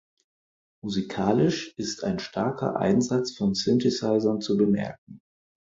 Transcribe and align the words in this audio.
Musikalisch 0.83 1.75
ist 1.77 2.03
ein 2.03 2.17
starker 2.17 2.75
Einsatz 2.75 3.33
von 3.35 3.53
Synthesizern 3.53 4.41
zu 4.41 4.57
bemerken. 4.57 5.19